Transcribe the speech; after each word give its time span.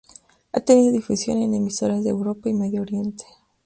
Ha 0.53 0.59
tenido 0.61 0.91
difusión 0.93 1.43
en 1.43 1.53
emisoras 1.53 2.03
de 2.03 2.09
Europa 2.09 2.49
y 2.49 2.53
Medio 2.55 2.81
Oriente. 2.81 3.23